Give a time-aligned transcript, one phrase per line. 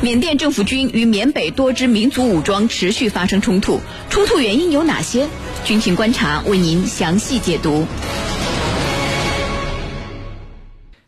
[0.00, 5.28] 缅甸政府军与缅北多支民族武装持续发生冲突，冲突原因有哪些？
[5.64, 7.84] 军情观察为您详细解读。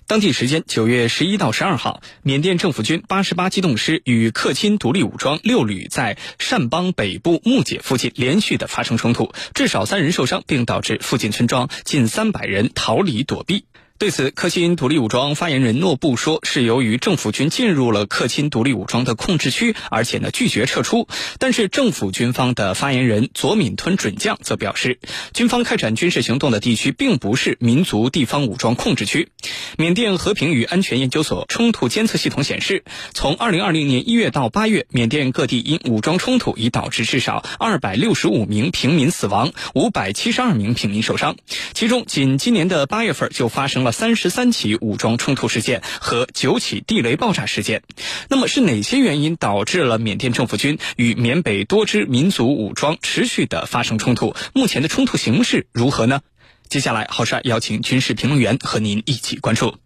[0.08, 13.66] 当地时间九月十一到十二号，缅甸政府军八十八机动师与克钦独立武装六旅在善邦北部木姐附近连续的发生冲突，至少三人受伤，并导致附近村庄近三百人逃离躲避。
[14.00, 21.06] 对此，克钦独立武装发言人诺布说，是由于政府军进入了克钦独立武装的控制区，而且呢拒绝撤出。
[21.38, 24.98] 但是政府军方的发言人佐敏吞准将则表示，
[25.34, 29.28] 军方开展军事行动的地区并不是民族地方武装控制区。
[29.76, 41.36] 缅甸和平与安全研究所冲突监测系统显示，从二零二零年一月到八月，缅甸各地因武装冲突已导致至少二百六十五名平民死亡，五百七十二名平民受伤。
[41.74, 43.89] 其中，仅今年的八月份就发生了。
[43.92, 47.82] 三十三起武装冲突事件和九起地雷爆炸事件，
[48.28, 54.34] 那么是哪些原因导致了缅甸政府军与缅北多支民族武装持续的发生冲突？
[54.54, 56.20] 目前的冲突形势如何呢？
[56.68, 59.76] 接下来，郝帅邀请军事评论员和您一起关注。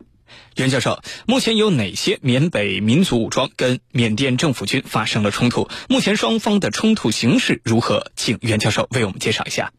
[0.56, 5.68] 袁教授，目前有哪些缅北民族武装跟缅甸政府军发生了冲突？
[5.89, 8.11] 目前双方的冲突形势如何？
[8.16, 9.72] 请袁教授为我们介绍一下。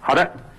[0.00, 0.49] 好的。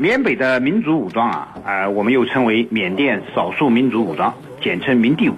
[0.00, 5.36] 缅北的民族武装啊，呃，我们又称为缅甸少数民族武装，简称民地武。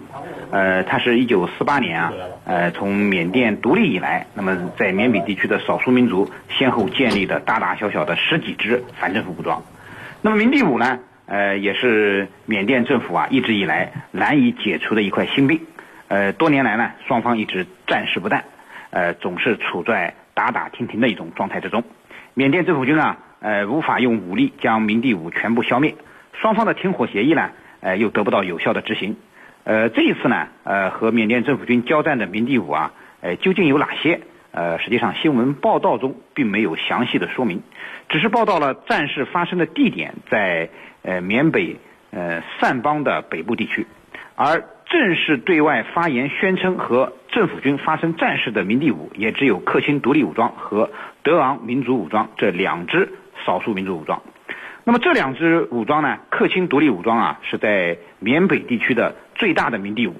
[0.53, 2.13] 呃，它是一九四八年啊，
[2.45, 9.65] 呃，从缅甸独立以来，那么在缅北地区的少数民族先后建立的大大小小的十几支反政府武装。
[10.21, 15.63] 那么民地武呢，呃，也是缅甸政府啊一直以来难以解除的一块心病。
[16.07, 18.45] 呃，多年来呢，双方一直战事不断，
[18.91, 21.83] 呃，总是处在打打停停的一种状态之中。
[22.35, 23.19] 缅甸政府军啊。
[23.43, 25.97] 呃，无法用武力将民地武全部消灭，
[26.41, 29.17] 双方的停火协议呢，呃，又得不到有效的执行。
[29.65, 34.21] 呃，这一次呢，呃，和缅甸政府军交战的民地武啊，呃，究竟有哪些？
[34.53, 37.63] 呃，实际上新闻报道中并没有详细的说明，
[38.09, 40.69] 只是报道了战事发生的地点在
[41.03, 41.77] 呃缅北
[42.11, 43.87] 呃善邦的北部地区，
[44.37, 50.91] 而正式对外发言宣称和政府军发生战事的民地武，也只有克钦独立武装和
[51.23, 53.09] 德昂民族武装这两支。
[53.45, 54.23] 少数民族武装，
[54.85, 56.19] 那么这两支武装呢？
[56.31, 60.15] 克钦独立武装啊，是在缅北地区的最大的民地武，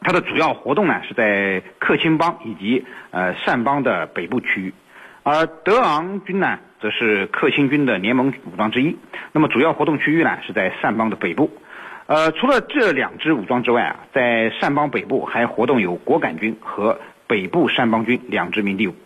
[0.00, 4.60] 它的主要活动呢是在克钦邦以及呃善邦的北部区。
[4.60, 4.74] 域，
[5.22, 8.96] 而德昂军呢，则是克钦军的联盟武装之一，
[9.32, 11.50] 那么主要活动区域呢是在善邦的北部，
[12.06, 16.98] 呃，除了这两支武装之外啊，在善邦北部还活动有果敢军和
[17.28, 18.96] 北部山邦军两支民地武。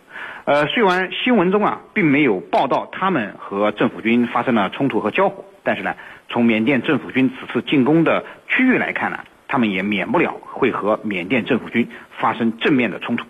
[0.45, 5.95] 呃，虽然新闻中啊并没有报道他们和政府军发生了冲突和交火，但是呢，
[6.29, 13.25] 从缅甸政府军此次进攻的区域来看呢，他们也免不了会和缅甸政府军发生正面的冲突。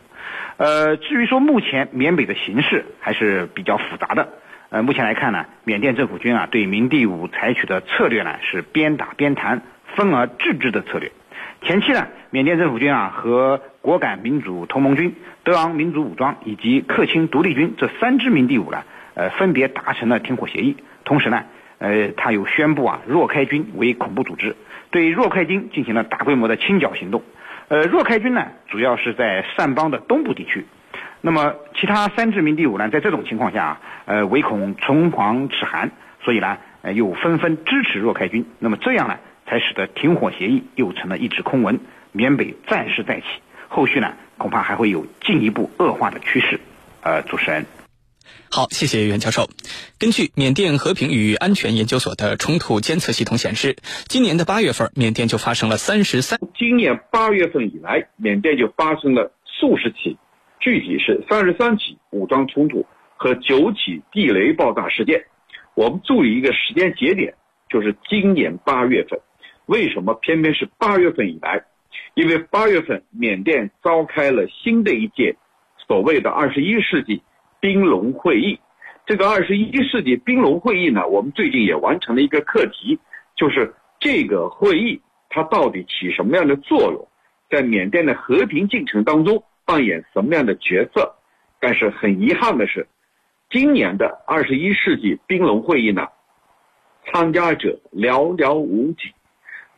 [0.57, 4.29] 呃，至于说目前缅北的形势还是比较复杂的。
[4.69, 9.61] 呃，目前来看呢，缅甸政府军啊对民地武采取的策略呢是边打边谈，
[9.95, 11.11] 分而治之的策略。
[11.63, 20.75] 前期呢，缅甸政府军啊和果敢民主同盟军、德昂民族武装以及克钦独立军这三支民地武呢，呃，分别达成了停火协议。
[21.05, 21.45] 同时呢，
[21.77, 24.57] 呃，他又宣布啊，若开军为恐怖组织，
[24.91, 27.23] 对若开军进行了大规模的清剿行动。
[27.69, 30.65] 呃，若开军呢，主要是在善邦的东部地区。
[31.21, 35.91] 那么，其他三支民地武呢，在这种情况下啊，呃，唯恐唇亡齿寒，
[36.21, 38.45] 所以呢，呃，又纷纷支持若开军。
[38.59, 39.17] 那么这样呢？
[39.47, 41.79] 才使得停火协议又成了一纸空文，
[42.11, 43.25] 缅北战事再起，
[43.67, 46.59] 后续呢恐怕还会有进一步恶化的趋势。
[47.01, 47.65] 呃，主持人，
[48.49, 49.49] 好，谢谢袁教授。
[49.99, 53.75] 根据缅甸和平与安全研究所的冲突监测系统显示，
[54.07, 56.39] 今年的八月份，缅甸就发生了三十三。
[56.57, 60.17] 今年八月份以来，缅甸就发生了数十起，
[60.59, 62.85] 具体是三十三起武装冲突
[63.17, 65.25] 和九起地雷爆炸事件。
[65.75, 67.33] 我们注意一个时间节点，
[67.69, 69.19] 就是今年八月份。
[69.65, 71.63] 为什么偏偏是八月份以来？
[72.15, 75.35] 因为八月份缅甸召开了新的一届
[75.87, 77.21] 所谓的二十一世纪
[77.59, 78.59] 冰龙会议。
[79.05, 82.97] 这个二十一世纪冰龙会议呢，我们最近也完成了一个课题，
[83.35, 87.07] 就是这个会议它到底起什么样的作用，
[87.49, 91.15] 在缅甸的和平进程当中扮演什么样的角色？
[91.59, 92.87] 但是很遗憾的是，
[93.49, 96.07] 今年的二十一世纪冰龙会议呢，
[97.05, 99.13] 参加者寥寥无几。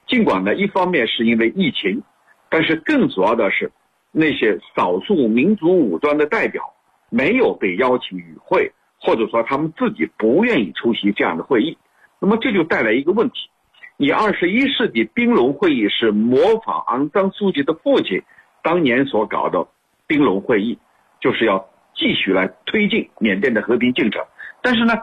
[0.07, 2.03] 尽管呢，一方面是因为疫情，
[2.49, 3.71] 但是更主要的是，
[4.11, 6.73] 那些少数民族武装的代表
[7.09, 11.77] 没有被邀请与会，或者说他们自己不愿意出席这样的会议。
[12.19, 13.49] 那么这就带来一个问题：
[13.97, 18.21] 你二十一世纪冰龙会议是模仿昂山素季的父亲
[18.63, 19.67] 当年所搞的
[20.07, 20.77] 冰龙会议，
[21.19, 24.23] 就是要继续来推进缅甸的和平进程。
[24.61, 24.93] 但是呢，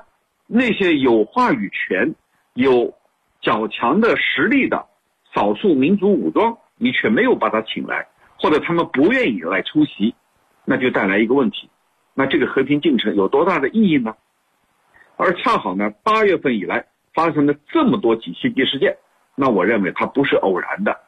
[0.46, 2.14] 那些有话语权、
[2.54, 2.94] 有
[3.40, 4.86] 较强的实力的
[5.34, 8.06] 少数民族武装，你却没有把他请来，
[8.38, 10.14] 或者他们不愿意来出席，
[10.64, 11.70] 那就带来一个问题：
[12.14, 14.14] 那这个和平进程有多大的意义呢？
[15.16, 16.84] 而恰好呢，八月份以来
[17.14, 18.96] 发生了这么多起袭击事件，
[19.34, 20.98] 那我认为它不是偶然的，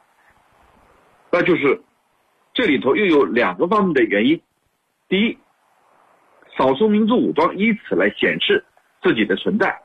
[1.30, 1.82] 那就是
[2.52, 4.40] 这里头又有两个方面的原因。
[5.08, 5.38] 第一，
[6.56, 8.64] 少数民族武装以此来显示
[9.02, 9.82] 自己的存在，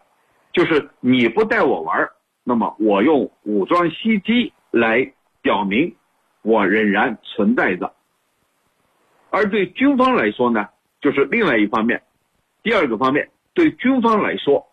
[0.54, 2.08] 就是你不带我玩，
[2.50, 5.14] 那么我用武装袭击来
[5.44, 5.96] 表明
[6.42, 7.94] 我仍然存在着。
[9.30, 10.68] 而对军方来说呢，
[11.00, 12.02] 就是另外一方面，
[12.64, 13.30] 第二个方面。
[13.54, 14.66] 对军方来说，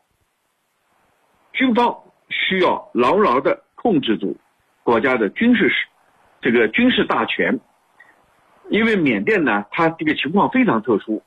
[1.52, 1.94] 军方
[2.30, 4.38] 需要牢牢的控制住
[4.82, 5.70] 国家的军事，
[6.40, 7.60] 这个军事大权。
[8.70, 11.22] 因为缅甸呢，它这个情况非常特殊，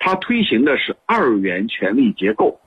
[0.00, 2.60] 它推行的是二元权力结构。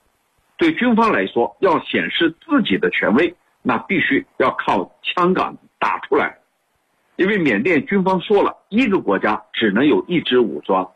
[0.57, 6.37] 对军方来说，要显示自己的权威，那必须要靠枪杆打出来。
[7.15, 10.91] 因为缅甸军方说了一个国家只能有一支武装，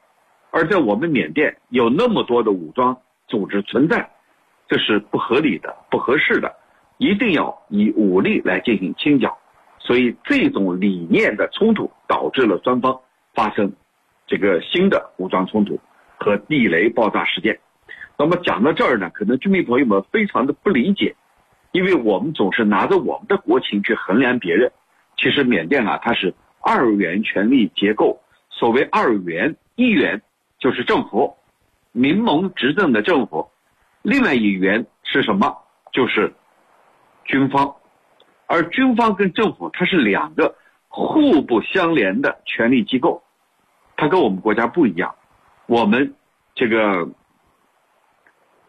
[0.52, 2.98] 而在我们缅甸有那么多的武装。
[3.28, 4.10] 组织存在，
[4.68, 6.52] 这是不合理的、不合适的，
[6.98, 9.38] 一定要以武力来进行清剿。
[9.78, 13.00] 所以这种理念的冲突导致了双方
[13.36, 13.72] 发生
[14.26, 15.80] 这个新的武装冲突
[16.18, 17.60] 和地雷爆炸事件。
[18.22, 21.16] 那么讲到这儿呢，可能居民朋友们非常的不理解，
[21.72, 24.74] 因为我们总是拿着我们的国情去衡量别人。
[25.16, 28.22] 其实缅甸啊，它是二元权力结构。
[28.50, 30.22] 所谓二元，一元
[30.60, 31.38] 就是政府。
[31.94, 33.50] 民盟执政的政府，
[34.02, 35.58] 另外一元是什么？
[35.94, 36.34] 就是
[37.24, 37.74] 军方，
[38.48, 40.56] 而军方跟政府它是两个
[40.90, 43.24] 互不相连的权力机构，
[43.96, 45.16] 它跟我们国家不一样。
[45.68, 46.14] 我们
[46.54, 47.08] 这个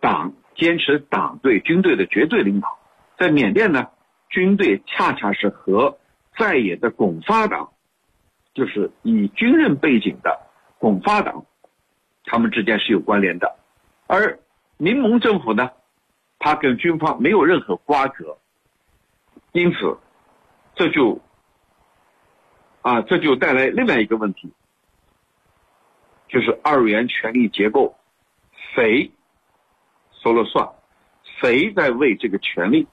[0.00, 2.78] 党坚持党对军队的绝对领导，
[3.18, 3.88] 在缅甸呢，
[4.28, 5.98] 军队恰恰是和
[6.38, 7.72] 在野的拱发党，
[8.54, 10.40] 就是以军人背景的
[10.78, 11.44] 拱发党。
[12.24, 13.56] 他们之间是有关联的，
[14.06, 14.38] 而
[14.76, 15.70] 民盟政府呢，
[16.38, 18.38] 他跟军方没有任何瓜葛，
[19.52, 19.98] 因此，
[20.74, 21.20] 这就
[22.82, 24.52] 啊，这就带来另外一个问题，
[26.28, 27.96] 就是二元权力结构，
[28.74, 29.10] 谁
[30.22, 30.68] 说了算？
[31.22, 32.86] 谁在为这个权利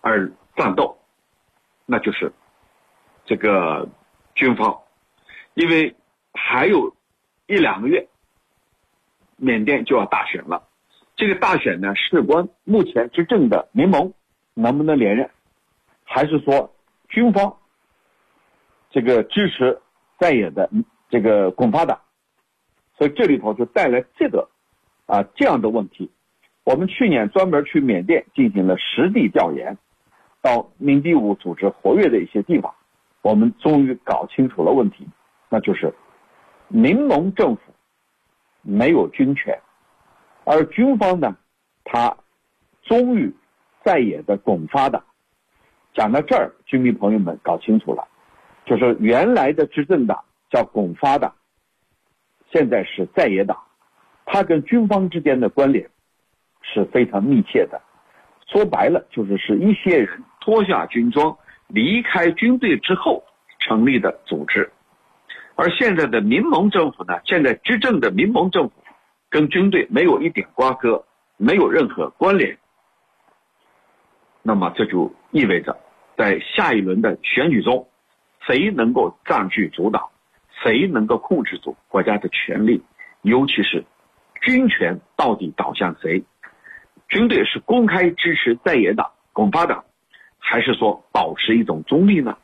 [0.00, 0.98] 而战斗？
[1.86, 2.32] 那就是
[3.24, 3.88] 这个
[4.34, 4.80] 军方，
[5.54, 5.94] 因为
[6.32, 6.94] 还有
[7.46, 8.06] 一两个月。
[9.42, 10.68] 缅甸就要大选了，
[11.16, 14.12] 这个大选呢，事关目前执政的民盟
[14.52, 15.30] 能不能连任，
[16.04, 16.74] 还是说
[17.08, 17.56] 军方
[18.90, 19.80] 这个支持
[20.18, 20.70] 在野的
[21.08, 22.02] 这个拱发党，
[22.98, 24.50] 所以这里头就带来这个
[25.06, 26.10] 啊这样的问题。
[26.70, 29.76] 我们去年专门去缅甸进行了实地调研，
[30.40, 32.72] 到民地武组织活跃的一些地方，
[33.22, 35.04] 我们终于搞清楚了问题，
[35.48, 35.92] 那就是
[36.68, 37.62] 民盟政府。
[38.62, 39.58] 没有军权，
[40.44, 41.34] 而军方呢，
[41.82, 42.14] 他
[42.82, 43.34] 忠于
[43.82, 45.02] 在野的拱发党。
[45.94, 48.06] 讲到这儿，居民朋友们搞清楚了，
[48.66, 51.34] 就是原来的执政党叫拱发党，
[52.52, 53.56] 现在是在野党，
[54.26, 55.88] 他跟军方之间的关联
[56.72, 57.80] 是非常密切的。
[58.46, 61.36] 说白了，就是是一些人脱下军装
[61.68, 63.24] 离开军队之后
[63.58, 64.70] 成立的组织。
[65.56, 67.20] 而现在的民盟政府呢？
[67.24, 68.74] 现在执政的民盟政府
[69.28, 71.04] 跟军队没有一点瓜葛，
[71.36, 72.56] 没有任何关联。
[74.42, 75.76] 那么这就意味着，
[76.16, 77.86] 在下一轮的选举中，
[78.46, 80.10] 谁能够占据主导，
[80.62, 82.82] 谁能够控制住国家的权力，
[83.20, 83.84] 尤其是
[84.40, 86.24] 军权到底倒向谁？
[87.10, 89.84] 军队是公开支持在野党、拱发党，
[90.38, 92.38] 还是说保持一种中立呢？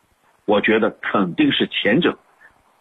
[0.45, 2.19] 我觉得肯定是前者。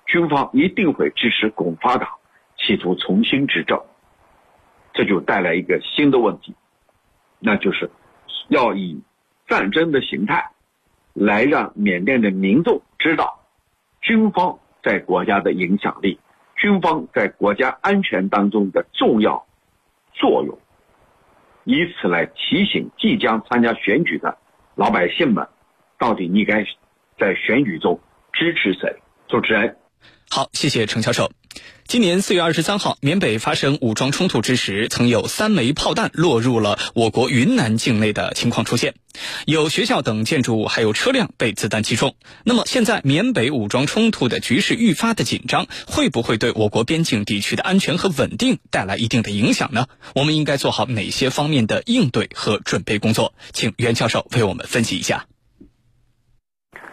[0.08, 2.10] 军方一定会支持拱发党，
[2.58, 3.80] 企图重新执政，
[4.94, 6.56] 这就带来一个新的问题，
[7.40, 7.90] 那就是
[8.50, 9.02] 要以
[9.48, 10.52] 战争的形态
[11.14, 13.46] 来让缅甸的民众知道
[14.02, 16.20] 军方在国家的影响力，
[16.56, 19.46] 军方在国家安全当中的重要
[20.14, 20.58] 作用，
[21.66, 24.38] 以此来提醒即将参加选举的
[24.76, 25.46] 老百姓们，
[26.00, 26.64] 到底你该
[27.20, 28.00] 在选举中
[28.32, 28.96] 支持谁？
[29.28, 29.76] 主持人。
[30.30, 31.30] 好，谢谢程教授。
[31.88, 38.96] 今年四月二十三号，缅北发生武装冲突之时，曾有三枚炮弹落入了我国云南境内的情况出现，
[39.46, 42.16] 有学校等建筑物还有车辆被子弹击中。
[42.44, 49.86] 那么，现在缅北武装冲突的局势愈发的紧张，会不会对我国边境地区的安全和稳定带来一定的影响呢？
[50.16, 53.36] 我们应该做好哪些方面的应对和准备工作？
[53.54, 55.28] 请袁教授为我们分析一下。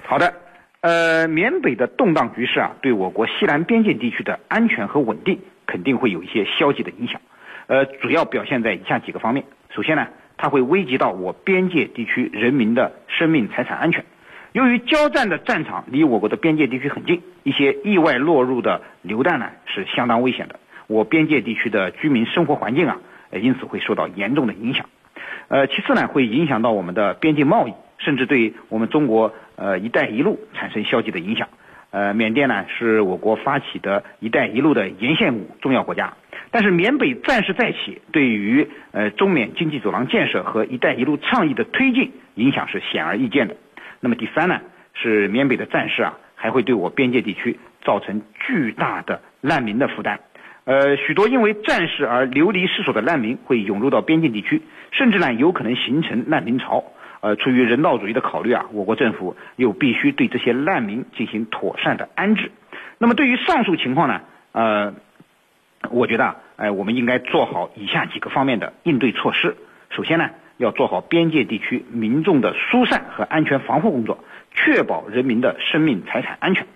[0.06, 0.41] 好的。
[0.82, 7.20] 呃，缅北的动荡局势啊，对我国西南边界地区的安全和稳定肯定会有一些消极的影响。
[7.68, 9.44] 呃，主要表现在以下几个方面。
[9.70, 14.04] 首先呢，它会危及到我边界地区人民的生命财产安全。
[14.50, 20.58] 由于交战的战场离我国的边界地区很近，一些意外落入的榴弹呢是相当危险的。
[20.88, 22.98] 我边界地区的居民生活环境啊，
[23.30, 24.84] 因此会受到严重的影响。
[25.46, 27.72] 呃，其次呢，会影响到我们的边境贸易。
[28.04, 31.48] 甚至对我们中国呃“一带一路”产生消极的影响。
[31.90, 36.14] 呃，缅甸呢是我国发起的一带一路的沿线重要国家，
[36.50, 43.56] 但是缅北战事再起，对于呃中缅经济走廊建设和“一带一路”倡议的推进影响是显而易见的。
[44.00, 44.60] 那么第三呢，
[44.94, 50.18] 是缅北的战事啊，还会对我边界地区造成巨大的难民的负担。
[50.64, 56.82] 呃，许多因为战事而流离失所的难民会涌入到边境地区，甚至呢有可能形成难民潮。
[57.22, 62.50] 呃，出于人道主义的考虑啊，我国政府又必须对这些难民进行妥善的安置。
[62.98, 64.92] 那么，对于上述情况呢，呃，
[65.88, 69.56] 我觉得啊，哎，我们应该做好以下几个方面的应对措施。
[69.90, 76.66] 首先呢，要做好边界地区民众的疏散和安全防护工作，确保人民的生命财产安全。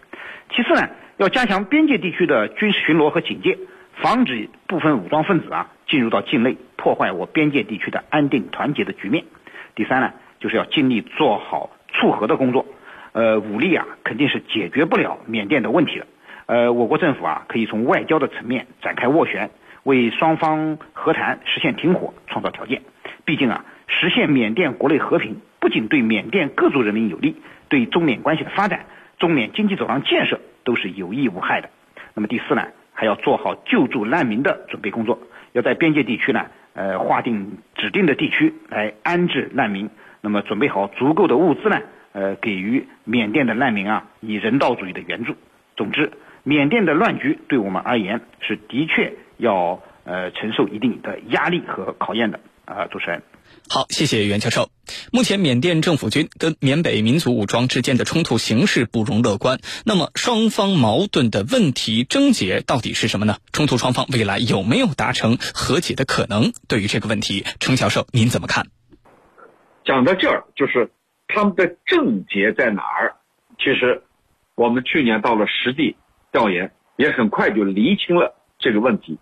[0.54, 3.58] 其次呢，要加强边界地区的军事巡逻和警戒，
[3.94, 9.24] 防止部分武装分子啊进入到境内，破坏我边界地区的安定团结的局面。
[9.74, 10.12] 第三呢。
[10.46, 12.64] 就是要尽力做好促和的工作，
[13.10, 16.06] 呃，武力啊肯定是解决不了缅甸的问题的，
[16.46, 19.50] 呃，我国政府啊可以从外交的层面展开斡旋，
[19.82, 22.82] 为双方和谈实现停火创造条件。
[23.24, 27.34] 毕竟啊，实现缅甸国内和平不仅对缅甸各族人民有利，
[27.68, 28.86] 对中缅关系的发展、
[29.18, 31.70] 中缅经济走廊建设都是有益无害的。
[32.14, 35.18] 那么第四呢，还要做好救助难民的准备工作，
[35.50, 39.88] 要在边界地区呢，呃，划定指定的地区来安置难民。
[40.20, 41.80] 那么准备好足够的物资呢？
[42.12, 45.34] 呃，给予缅甸的难民啊以人道主义的援助。
[45.76, 53.22] 总之，缅甸的乱局对我们而言是的确要呃承受一定的压力和考验的啊，主持人。
[53.68, 54.70] 好，谢谢袁教授。
[55.12, 59.58] 目前缅甸政府军跟缅北民族武装之间的冲突形势不容乐观。
[59.84, 63.38] 那么双方矛盾的问题症结到底是什么呢？
[63.52, 66.52] 冲突双方未来有没有达成和解的可能？
[66.68, 68.68] 对于这个问题，程教授您怎么看？
[69.84, 70.90] 讲到这儿，就是
[71.26, 73.16] 他们的症结在哪儿？
[73.58, 74.02] 其实，
[74.54, 75.96] 我们去年到了实地
[76.30, 79.18] 调研，也很快就厘清了这个问题。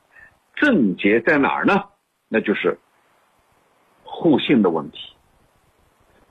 [0.57, 1.85] 症结在哪儿呢？
[2.29, 2.79] 那就是
[4.15, 4.99] 互信的问题。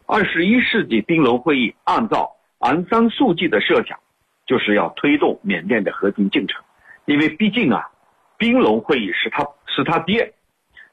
[0.05, 3.99] 二十一世纪冰龙会议按照昂山素季的设想，
[4.45, 6.63] 就是要推动缅甸的和平进程。
[7.05, 7.89] 因为毕竟啊，
[8.37, 10.33] 冰龙会议是他是他爹，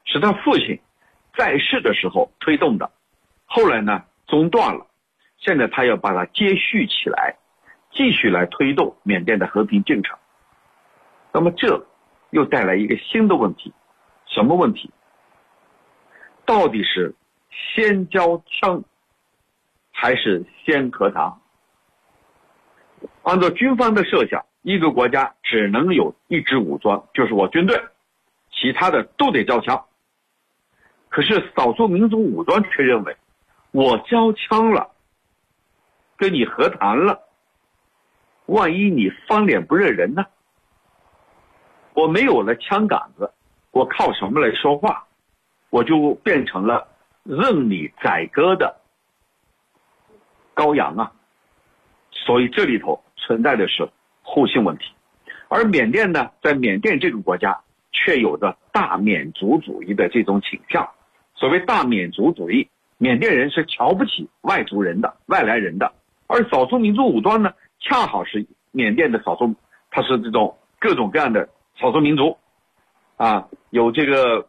[0.03, 0.79] 是他父亲
[1.37, 2.91] 在世的时候推动的。
[3.45, 4.87] 后来呢，中断了，
[5.37, 7.37] 现在他要把它接续起来，
[7.93, 10.17] 继续来推动缅甸的和平进程。
[11.33, 11.85] 那么这
[12.31, 13.73] 又带来一个新的问题，
[14.27, 14.91] 什么问题？
[16.51, 17.15] 到底是
[17.49, 18.83] 先交枪，
[19.93, 21.33] 还是先和谈？
[23.23, 27.81] 按照军方的设想，一个国家只能有一支武装，就是我军队，
[28.51, 29.85] 其他的都得交枪。
[31.07, 33.15] 可是少数民族武装却认为。
[33.71, 34.91] 我交枪了，
[36.17, 37.29] 跟你和谈了，
[38.47, 40.25] 万一你翻脸不认人呢？
[41.93, 43.31] 我没有了枪杆子，
[43.71, 45.07] 我靠什么来说话？
[45.71, 46.87] 我就变成了
[47.23, 48.79] 任你宰割的
[50.53, 51.11] 羔羊啊！
[52.11, 53.89] 所以这里头存在的是
[54.21, 54.85] 互信问题，
[55.47, 57.59] 而缅甸呢，在缅甸这个国家
[57.91, 60.87] 却有着大缅族主义的这种倾向。
[61.33, 62.69] 所谓大缅族主义。
[63.03, 65.91] 缅甸人是瞧不起外族人的、外来人的，
[66.27, 69.55] 而少数民族武装呢，恰好是缅甸的少数，
[69.89, 71.49] 它是这种各种各样的
[71.79, 72.37] 少数民族，
[73.17, 74.47] 啊，有这个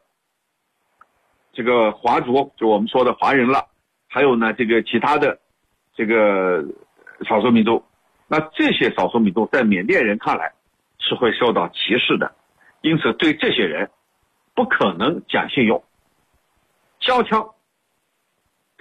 [1.52, 3.66] 这个华族，就我们说的华人了，
[4.08, 5.38] 还有呢这个其他的
[5.94, 6.64] 这个
[7.28, 7.84] 少数民族，
[8.28, 10.52] 那这些少数民族在缅甸人看来
[10.98, 12.34] 是会受到歧视的，
[12.80, 13.90] 因此对这些人
[14.54, 15.82] 不可能讲信用，
[17.00, 17.50] 交枪。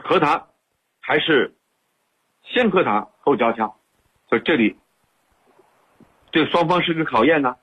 [0.04, 0.48] 和谈
[1.00, 1.54] 还是
[2.44, 3.72] 先和谈后交枪，
[4.28, 4.76] 所以这里
[6.32, 7.56] 对双方是个考验呢。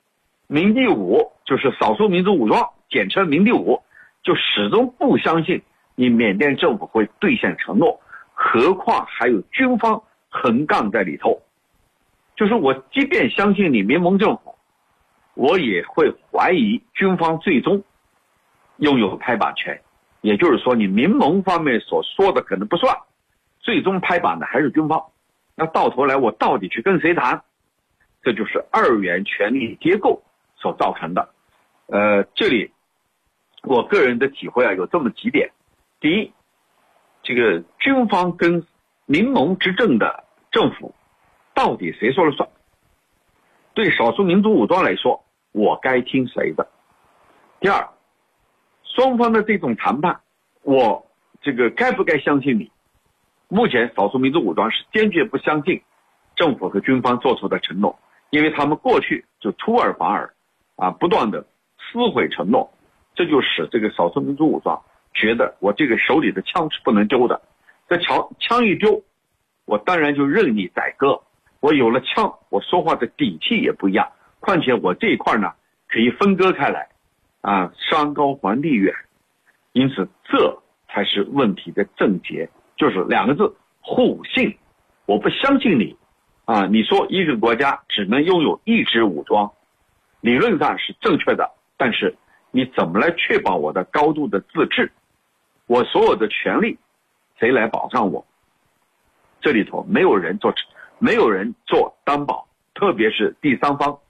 [0.46, 3.82] 民地五就是少数民族武装，简称民地五，
[4.28, 5.62] 就始终不相信
[5.94, 7.98] 你缅甸政府会兑现承诺，
[8.34, 11.40] 何况还有军方横杠在里头。
[12.36, 14.54] 就是我即便相信你民盟政府，
[15.32, 17.82] 我也会怀疑军方最终
[18.76, 19.80] 拥有拍板权。
[20.20, 22.94] 也就是说，你民盟方面所说的可能不算，
[23.60, 25.02] 最终拍板的还是军方。
[25.54, 27.40] 那到头来，我到底去跟谁谈？
[28.22, 30.22] 这就是二元权力结构
[30.54, 31.30] 所造成的。
[31.86, 32.70] 呃，这里
[33.62, 35.50] 我个人的体会啊，有这么几点：
[36.00, 36.32] 第一，
[37.22, 38.66] 这个军方跟
[39.06, 40.94] 民盟执政的政府
[41.54, 42.48] 到底谁说了算？
[43.74, 46.68] 对少数民族武装来说，我该听谁的？
[47.60, 47.88] 第二。
[48.96, 50.20] 双方的这种谈判，
[50.62, 51.06] 我
[51.40, 52.72] 这个该不该相信你？
[53.46, 55.80] 目前少数民族武装是坚决不相信
[56.34, 57.96] 政府和军方做出的承诺，
[58.30, 60.34] 因为他们过去就出尔反尔，
[60.74, 61.46] 啊，不断的
[61.78, 62.72] 撕毁承诺，
[63.18, 64.80] 这就使这个少数民族武装
[65.12, 67.42] 觉得我这个手里的枪是不能丢的，
[67.88, 69.02] 这枪枪一丢，
[69.64, 71.20] 我当然就任你宰割。
[71.58, 74.08] 我有了枪，我说话的底气也不一样。
[74.38, 75.52] 况且我这一块呢，
[75.88, 76.88] 可以分割开来。
[77.40, 78.94] 啊，山高皇帝远，
[79.72, 84.56] 因此这才是问题的症结，就是两个字：互信。
[85.06, 85.96] 我不相信你，
[86.44, 89.50] 啊，你说一个国家只能拥有一支武装，
[90.20, 92.16] 理论上是正确的，但是
[92.58, 94.90] 你怎么来确保我的高度的自治？
[95.68, 96.76] 我所有的权利，
[97.38, 98.26] 谁来保障我？
[99.40, 100.52] 这里头没有人做，
[100.98, 104.00] 没有人做担保，特别是第三方，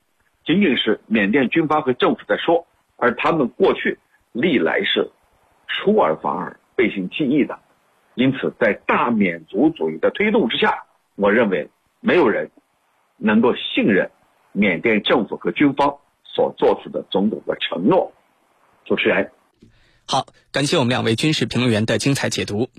[0.47, 2.67] 仅仅是缅甸军方和政府在说。
[2.97, 3.99] 而他们过去
[4.33, 5.11] 历来是
[5.67, 7.59] 出尔反尔、背信弃义的，
[8.15, 10.85] 因此在大缅族主义的推动之下，
[11.17, 11.69] 我认为
[12.01, 12.51] 没有人
[13.19, 14.11] 能够信任
[14.53, 18.11] 缅甸政府和军方所做出的种种的承诺。
[18.89, 19.31] 主持人，
[20.07, 22.71] 好，感谢我们两位军事评论员的精彩解读。